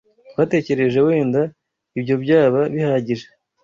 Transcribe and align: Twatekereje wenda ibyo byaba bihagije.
Twatekereje 0.31 0.99
wenda 1.07 1.41
ibyo 1.99 2.15
byaba 2.23 2.61
bihagije. 2.73 3.27